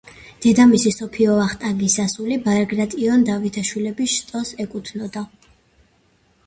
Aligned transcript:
დედამისი, 0.43 0.93
სოფიო 0.95 1.35
ვახტანგის 1.39 1.97
ასული, 2.05 2.39
ბაგრატიონ–დავითაშვილების 2.47 4.17
შტოს 4.23 4.55
ეკუთვნოდა. 4.67 5.27